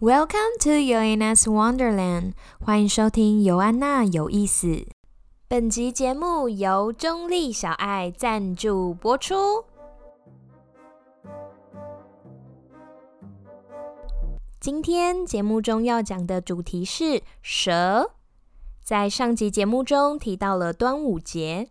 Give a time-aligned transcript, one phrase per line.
[0.00, 4.84] Welcome to Yoanna's Wonderland，欢迎收听尤安娜有意思。
[5.46, 9.64] 本集节目由中立小爱赞助播出。
[14.62, 18.12] 今天节目中要讲的主题是蛇。
[18.80, 21.70] 在上集节目中提到了端午节，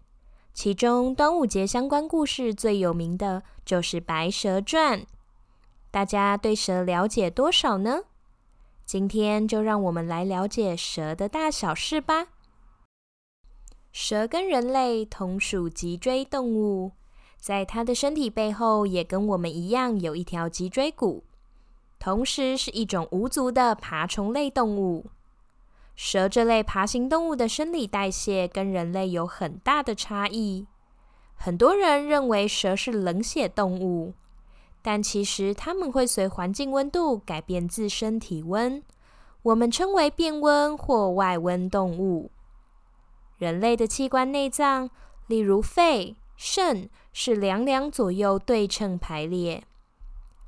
[0.54, 5.00] 其中端午节相关故事最有名的就是《白蛇传》。
[5.90, 8.02] 大家对蛇了解多少呢？
[8.86, 12.28] 今天就让我们来了解蛇的大小事吧。
[13.94, 16.92] 蛇跟人类同属脊椎动物，
[17.40, 21.24] 在它的身体背后也跟我们一样有一条脊椎骨，
[22.02, 25.06] 同时是一种无足的爬虫类动物。
[25.96, 30.66] 蛇这类爬行动物的生理代谢跟人类有很大的差异。
[31.36, 34.16] 很多人认为蛇是冷血动物。
[34.82, 38.82] 但其实它们会随环境温度改变自身体温，
[39.44, 42.32] 我们称为变温或外温动物。
[43.38, 44.90] 人类的器官内脏，
[45.28, 49.62] 例如肺、肾，是两两左右对称排列；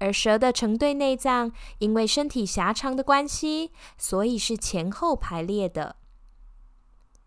[0.04, 5.96] 而蛇的成对内脏，因为身体狭长的关系，所以是前后排列的。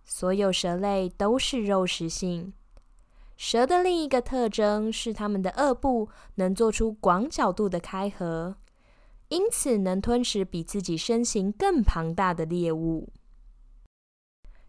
[0.05, 2.53] 所有蛇类都是肉食性。
[3.35, 8.57] 蛇的另一个特征是，它们的颚部能做出广角度的开合，
[9.29, 13.09] 因此能吞食比自己身形更庞大的猎物。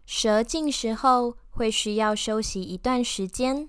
[0.06, 3.68] 蛇进食后会需要休息一段时间，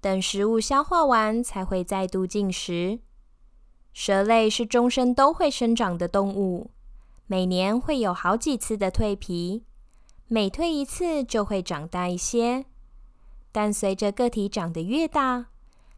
[0.00, 2.98] 等食物消化完才会再度进食。
[3.92, 6.70] 蛇类是终身都会生长的动物，
[7.26, 9.64] 每年会有好几次的蜕皮，
[10.28, 12.64] 每蜕一次就会长大一些。
[13.52, 15.46] 但随着个体长得越大，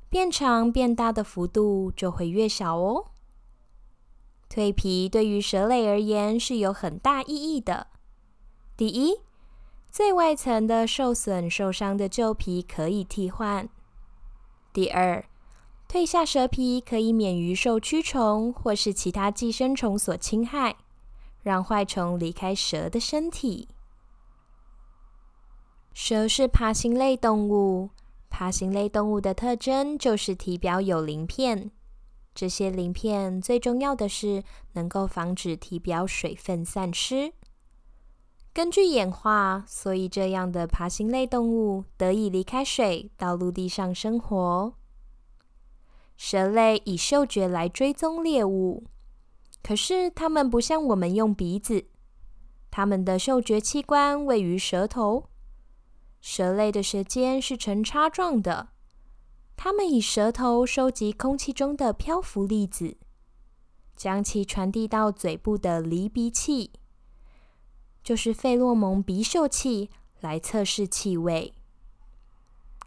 [0.08, 3.06] 变长变大的幅度就会越小哦。
[4.50, 7.88] 蜕皮对于蛇类而言是有很大意义的。
[8.76, 9.20] 第一，
[9.90, 13.68] 最外层的受损受伤的旧皮可以替换；
[14.72, 15.24] 第二，
[15.94, 20.74] 蜕下蛇皮可以免于受蛆虫或是其他寄生虫所侵害，
[21.40, 23.68] 让坏虫离开蛇的身体。
[25.92, 27.90] 蛇是爬行类动物，
[28.28, 31.70] 爬行类动物的特征就是体表有鳞片。
[32.34, 37.32] 这些鳞片最重要的是能够防止体表水分散失。
[38.52, 44.74] 根据演化，所以这样的爬行类动物得以离开水到陆地上生活。
[46.16, 48.84] 蛇类以嗅觉来追踪猎物，
[49.62, 51.86] 可是它们不像我们用鼻子，
[52.70, 55.30] 它们的嗅觉器官位于舌头。
[56.20, 58.68] 蛇类的舌尖是呈叉状的，
[59.56, 62.96] 它们以舌头收集空气中的漂浮粒子，
[63.94, 66.72] 将其传递到嘴部的离鼻器，
[68.02, 71.52] 就是费洛蒙鼻嗅器，来测试气味。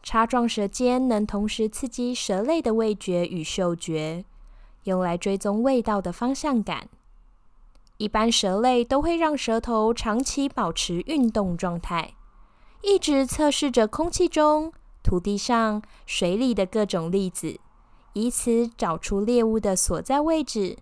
[0.10, 4.24] 叉状舌尖能同时刺激蛇类的味觉与嗅觉，
[4.86, 6.88] 用来追踪味道的方向感。
[7.98, 12.14] 一般蛇类都会让舌头长期保持运动状态。
[12.84, 14.72] 一直测试着空气中、
[15.04, 17.60] 土地上、水里的各种粒子，
[18.14, 20.78] 以此找出猎物的所在位置，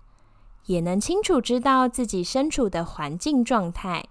[0.67, 4.05] 也能清楚知道自己身处的环境状态。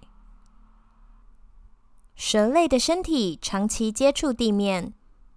[2.17, 4.93] 蛇类的身体长期接触地面，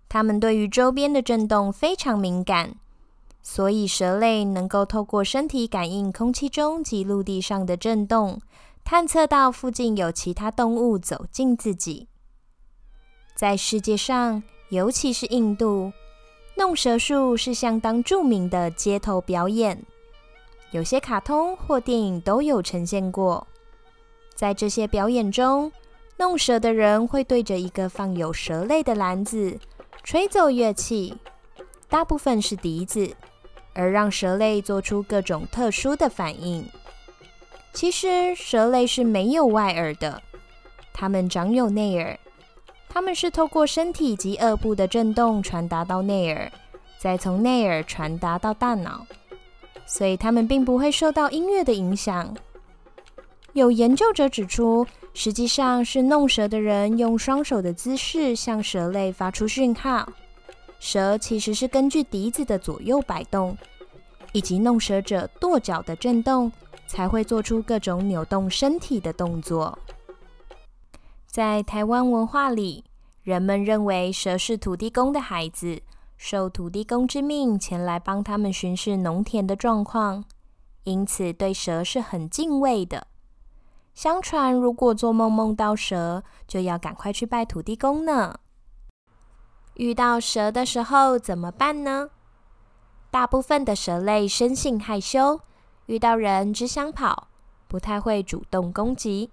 [0.09, 2.75] 它们对于周边的震动非常敏感，
[3.43, 8.41] 所以蛇类能够透过身体感应空气中及陆地上的震动，
[8.85, 12.09] 探测到附近有其他动物走近自己。
[13.35, 15.93] 在世界上，尤其是印度，
[16.57, 19.85] 弄蛇术是相当著名的街头表演。
[20.71, 23.47] 有些卡通或电影都有呈现过。
[24.35, 25.71] 在这些表演中，
[26.17, 29.59] 弄蛇的人会对着一个放有蛇类的篮子
[30.03, 31.15] 吹奏乐器，
[31.89, 33.15] 大部分是笛子，
[33.75, 36.67] 而让蛇类做出各种特殊的反应。
[37.73, 40.23] 其实，蛇类是没有外耳的，
[40.93, 42.19] 它们长有内耳。
[42.89, 46.51] 它们是透过身体及颚部的震动传达到内耳，
[46.99, 49.07] 再从内耳传达到大脑，
[49.85, 52.35] 所以它们并不会受到音乐的影响。
[53.53, 54.87] 有研究者指出，
[55.21, 60.09] 实际上是弄蛇的人用双手的姿势向蛇类发出讯号，
[60.79, 63.59] 蛇其实是根据笛子的左右摆动，
[64.31, 66.53] 以及弄蛇者跺脚的震动
[66.87, 69.77] 才会做出各种扭动身体的动作。
[71.27, 72.85] 在台湾文化里，
[73.25, 75.83] 人们认为蛇是土地公的孩子，
[76.17, 80.25] 受土地公之命前来帮他们巡视农田的状况，
[80.85, 83.09] 因此对蛇是很敬畏的。
[83.99, 88.39] 相传，如果做梦梦到蛇，就要赶快去拜土地公呢。
[89.75, 92.11] 遇到蛇的时候怎么办呢？
[93.11, 95.41] 大部分的蛇类生性害羞，
[95.87, 97.27] 遇到人只想跑，
[97.67, 99.33] 不太会主动攻击。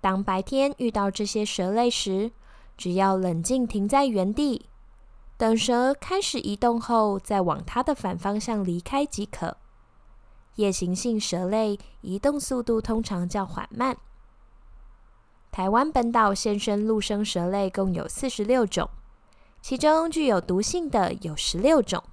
[0.00, 2.30] 当白天遇到这些蛇类时，
[2.76, 4.66] 只要冷静停在原地，
[5.36, 9.56] 等蛇开始移动后，再往它的反方向离开即可。
[10.60, 13.96] 夜行性蛇类移动速度通常较缓慢。
[15.50, 18.90] 台湾本岛现身陆生蛇类共有四十六种，
[19.62, 22.04] 其中具有毒性的有十六种。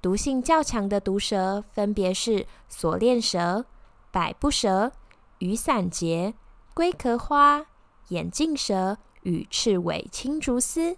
[0.00, 3.66] 毒性较强的毒蛇分别是锁链蛇、
[4.10, 4.92] 百步蛇、
[5.38, 6.34] 雨伞节。
[6.74, 7.66] 龟壳花、
[8.08, 10.96] 眼镜蛇与赤尾青竹丝。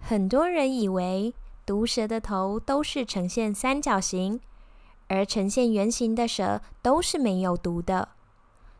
[0.00, 1.32] 很多人以为
[1.64, 4.40] 毒蛇的头都是呈现三角形，
[5.12, 8.08] 而呈现圆形的蛇都是没有毒的。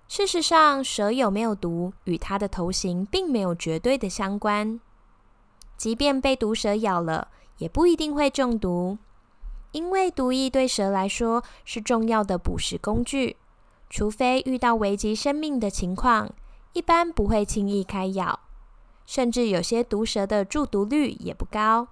[0.08, 4.80] 事实上，蛇有没有毒与它的头型并没有绝对的相关。
[5.76, 8.96] 即便被毒蛇咬了，也不一定会中毒，
[9.72, 13.36] 因为毒液对蛇来说是重要的捕食工具。
[13.90, 16.30] 除非遇到危及生命的情况，
[16.72, 18.40] 一般不会轻易开咬。
[19.04, 21.88] 甚至有些毒蛇的中毒率也不高。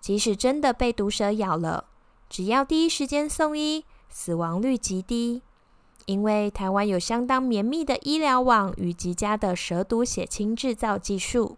[0.00, 1.86] 即使真的被毒蛇咬了，
[2.34, 5.42] 只要第一时间送医，死亡率极低。
[6.06, 11.56] 因为台湾有相当绵密的医疗网与极佳的蛇毒血清制造技术。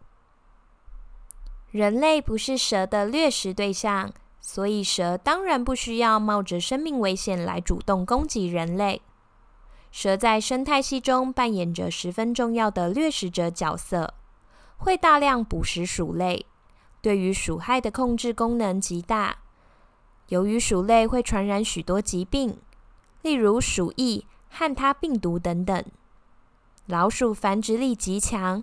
[1.71, 9.01] 人类不是蛇的掠食对象，所以蛇当然不需要冒着生命危险来主动攻击人类。
[9.91, 14.13] 蛇在生态系中扮演着十分重要的掠食者角色，
[14.77, 16.45] 会大量捕食鼠类，
[17.01, 19.39] 对于鼠害的控制功能极大。
[20.29, 22.59] 由于鼠类会传染许多疾病，
[23.23, 25.85] 例如鼠疫、汉他病毒等等。
[26.87, 28.63] 老鼠繁殖力极强，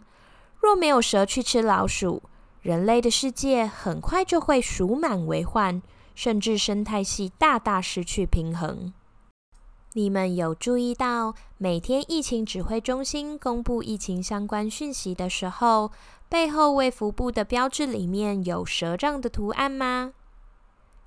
[0.60, 2.24] 若没有蛇去吃老鼠，
[2.62, 5.82] 人类的世界很快就会鼠满为患，
[6.16, 8.94] 甚至生态系大大失去平衡。
[9.96, 15.92] 你们有注意到，每天疫情指挥中心公布疫情相关讯息的时候，
[16.28, 20.14] 背后卫福部的标志里面有蛇杖的图案吗？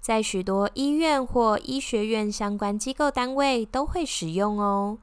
[0.07, 4.99] 在许多医院或医学院相关机构单位都会使用哦。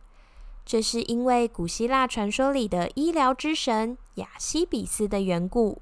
[0.66, 5.82] 这是因为古希腊传说里的医疗之神雅西比斯的缘故，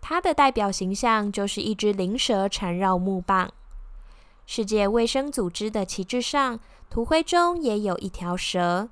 [0.00, 3.52] 他的代表形象就是一只灵蛇缠绕木棒。
[4.46, 6.58] 世界卫生组织的旗帜上。
[6.90, 8.88] 图徽中也有一条蛇。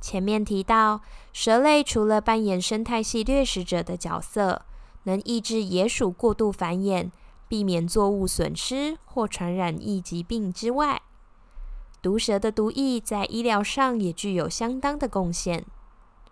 [0.00, 1.00] 前面提到，
[1.32, 4.62] 蛇类除了扮演生态系掠食者的角色，
[5.04, 7.12] 能抑制野鼠过度繁衍，
[7.52, 11.02] 避免作物损失或传染疫疾病之外，
[12.00, 15.66] 毒蛇的毒液在医疗上也具有相当的贡献。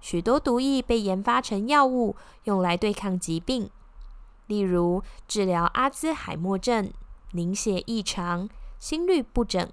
[0.01, 3.69] 许多毒液被研发成药物，用来对抗疾病，
[4.47, 6.91] 例如治疗阿兹海默症、
[7.33, 9.69] 凝血异常、心律不整。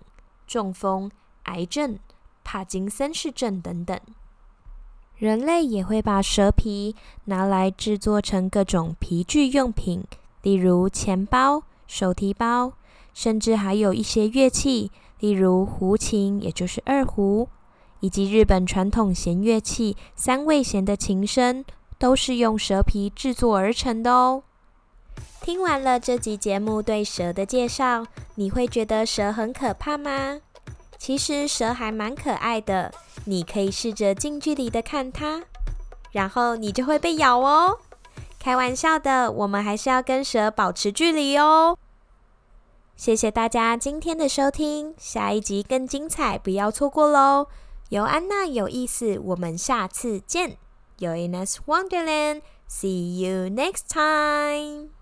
[0.45, 1.09] 中风、
[1.43, 1.97] 癌症、
[2.43, 3.97] 帕金森氏症等等，
[5.15, 10.03] 人类也会把蛇皮拿来制作成各种皮具用品，
[10.47, 12.71] 例如钱包、手提包，
[13.13, 14.89] 甚至还有一些乐器，
[15.19, 17.49] 例如胡琴，也就是二胡，
[17.99, 21.65] 以及日本传统弦乐器三味弦的琴声，
[21.99, 24.43] 都是用蛇皮制作而成的哦。
[25.41, 30.39] 听完了这集节目对蛇的介绍，你会觉得蛇很可怕吗？
[30.97, 32.93] 其实蛇还蛮可爱的，
[33.25, 35.43] 你可以试着近距离的看它，
[36.13, 37.79] 然后你就会被咬哦。
[38.47, 41.77] 开玩笑的，我们还是要跟蛇保持距离哦。
[42.95, 47.47] 谢谢大家今天的收听，下一集更精彩，不要错过喽。
[47.89, 50.55] 有安娜有意思，我们下次见。
[50.99, 54.96] 有 Ines Wonderland，See you next time。